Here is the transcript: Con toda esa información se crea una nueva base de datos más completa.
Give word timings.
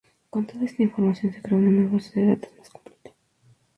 Con 0.31 0.47
toda 0.47 0.65
esa 0.65 0.81
información 0.81 1.31
se 1.31 1.43
crea 1.43 1.59
una 1.59 1.69
nueva 1.69 1.91
base 1.91 2.19
de 2.19 2.27
datos 2.29 2.49
más 2.57 2.69
completa. 2.71 3.11